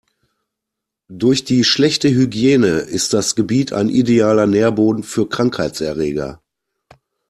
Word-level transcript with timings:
Durch 1.11 1.43
die 1.43 1.63
schlechte 1.63 2.09
Hygiene 2.09 2.79
ist 2.79 3.13
das 3.13 3.35
Gebiet 3.35 3.71
ein 3.71 3.87
idealer 3.87 4.47
Nährboden 4.47 5.03
für 5.03 5.29
Krankheitserreger. 5.29 6.41